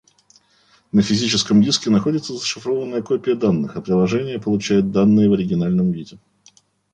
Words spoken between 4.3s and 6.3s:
получают данные в оригинальном виде